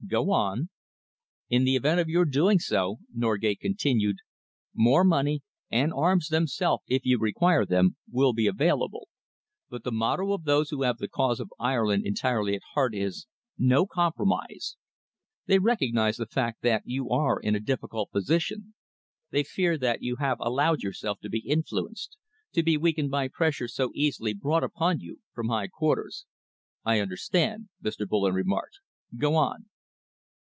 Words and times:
"Go 0.07 0.29
on." 0.31 0.67
"In 1.47 1.63
the 1.63 1.77
event 1.77 2.01
of 2.01 2.09
your 2.09 2.25
doing 2.25 2.59
so," 2.59 2.97
Norgate 3.15 3.61
continued, 3.61 4.17
"more 4.73 5.05
money, 5.05 5.41
and 5.69 5.93
arms 5.93 6.27
themselves 6.27 6.83
if 6.87 7.05
you 7.05 7.17
require 7.17 7.65
them, 7.65 7.95
will 8.11 8.33
be 8.33 8.45
available, 8.45 9.07
but 9.69 9.85
the 9.85 9.91
motto 9.91 10.33
of 10.33 10.43
those 10.43 10.69
who 10.69 10.81
have 10.81 10.97
the 10.97 11.07
cause 11.07 11.39
of 11.39 11.53
Ireland 11.57 12.05
entirely 12.05 12.55
at 12.55 12.61
heart 12.73 12.93
is, 12.93 13.25
'No 13.57 13.85
compromise!' 13.85 14.75
They 15.45 15.59
recognise 15.59 16.17
the 16.17 16.25
fact 16.25 16.61
that 16.61 16.81
you 16.83 17.09
are 17.09 17.39
in 17.39 17.55
a 17.55 17.61
difficult 17.61 18.11
position. 18.11 18.73
They 19.29 19.43
fear 19.45 19.77
that 19.77 20.01
you 20.01 20.17
have 20.17 20.41
allowed 20.41 20.81
yourself 20.81 21.19
to 21.21 21.29
be 21.29 21.39
influenced, 21.47 22.17
to 22.51 22.63
be 22.63 22.75
weakened 22.75 23.11
by 23.11 23.29
pressure 23.29 23.69
so 23.69 23.91
easily 23.95 24.33
brought 24.33 24.63
upon 24.63 24.99
you 24.99 25.19
from 25.31 25.47
high 25.47 25.67
quarters." 25.69 26.25
"I 26.83 26.99
understand," 26.99 27.69
Mr. 27.81 28.05
Bullen 28.05 28.33
remarked. 28.33 28.79
"Go 29.17 29.35
on." 29.35 29.67